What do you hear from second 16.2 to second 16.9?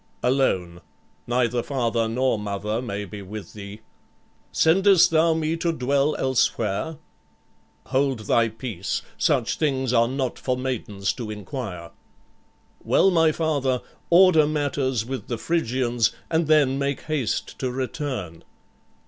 and then